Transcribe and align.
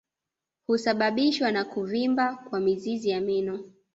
Husababishwa 0.67 1.51
na 1.51 1.65
kuvimba 1.65 2.35
kwa 2.35 2.59
mizizi 2.59 3.09
ya 3.09 3.21
meno 3.21 3.63